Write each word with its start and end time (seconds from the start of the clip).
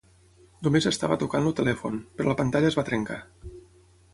Només 0.67 0.87
estava 0.91 1.17
tocant 1.23 1.45
el 1.49 1.55
telèfon, 1.59 1.99
però 2.17 2.33
la 2.33 2.37
pantalla 2.43 2.73
es 2.73 2.79
va 2.81 2.85
trencar. 2.89 3.19